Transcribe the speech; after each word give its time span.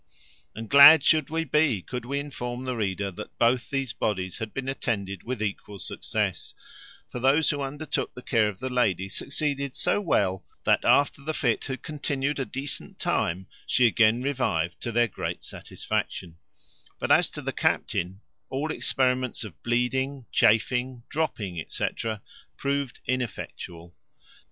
And 0.55 0.67
glad 0.67 1.03
should 1.03 1.29
we 1.29 1.43
be, 1.43 1.83
could 1.83 2.05
we 2.05 2.17
inform 2.17 2.63
the 2.63 2.75
reader 2.75 3.11
that 3.11 3.37
both 3.37 3.69
these 3.69 3.93
bodies 3.93 4.39
had 4.39 4.51
been 4.51 4.67
attended 4.67 5.21
with 5.21 5.43
equal 5.43 5.77
success; 5.77 6.55
for 7.07 7.19
those 7.19 7.51
who 7.51 7.61
undertook 7.61 8.15
the 8.15 8.23
care 8.23 8.49
of 8.49 8.59
the 8.59 8.71
lady 8.71 9.07
succeeded 9.09 9.75
so 9.75 10.01
well, 10.01 10.43
that, 10.63 10.83
after 10.83 11.21
the 11.21 11.35
fit 11.35 11.65
had 11.65 11.83
continued 11.83 12.39
a 12.39 12.45
decent 12.45 12.97
time, 12.97 13.45
she 13.67 13.85
again 13.85 14.23
revived, 14.23 14.81
to 14.81 14.91
their 14.91 15.07
great 15.07 15.45
satisfaction: 15.45 16.39
but 16.97 17.11
as 17.11 17.29
to 17.29 17.41
the 17.43 17.53
captain, 17.53 18.21
all 18.49 18.71
experiments 18.71 19.43
of 19.43 19.61
bleeding, 19.61 20.25
chafing, 20.31 21.03
dropping, 21.09 21.63
&c., 21.67 21.85
proved 22.57 22.99
ineffectual. 23.05 23.95